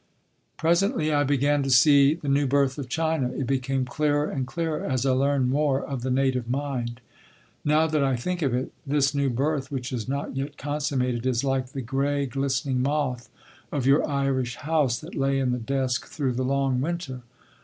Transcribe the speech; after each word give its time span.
"Presently 0.57 1.13
I 1.13 1.23
began 1.23 1.61
to 1.61 1.69
see 1.69 2.15
the 2.15 2.27
new 2.27 2.47
birth 2.47 2.79
of 2.79 2.89
China. 2.89 3.29
It 3.33 3.45
became 3.45 3.85
clearer 3.85 4.27
and 4.27 4.47
clearer 4.47 4.83
as 4.83 5.05
I 5.05 5.11
learned 5.11 5.51
more 5.51 5.83
of 5.85 6.01
the 6.01 6.09
native 6.09 6.49
mind. 6.49 7.01
Now 7.63 7.85
that 7.85 8.03
I 8.03 8.15
think 8.15 8.41
of 8.41 8.51
it, 8.51 8.71
this 8.83 9.13
new 9.13 9.29
birth 9.29 9.69
which 9.69 9.93
is 9.93 10.07
not 10.09 10.35
yet 10.35 10.57
consummated, 10.57 11.27
is 11.27 11.43
like 11.43 11.67
the 11.73 11.83
gray 11.83 12.25
glistening 12.25 12.81
moth 12.81 13.29
of 13.71 13.85
your 13.85 14.03
Irish 14.09 14.55
house 14.55 14.97
that 15.01 15.13
lay 15.13 15.37
in 15.37 15.51
the 15.51 15.59
desk 15.59 16.07
through 16.07 16.33
the 16.33 16.43
long 16.43 16.81
winter. 16.81 17.21